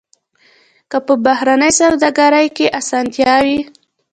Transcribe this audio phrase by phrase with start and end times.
[0.89, 3.59] که په بهرنۍ سوداګرۍ کې اسانتیا وي.